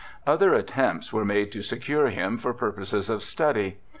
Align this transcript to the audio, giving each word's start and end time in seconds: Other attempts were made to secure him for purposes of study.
Other 0.25 0.55
attempts 0.55 1.13
were 1.13 1.23
made 1.23 1.51
to 1.51 1.61
secure 1.61 2.07
him 2.07 2.39
for 2.39 2.55
purposes 2.55 3.07
of 3.07 3.21
study. 3.21 3.77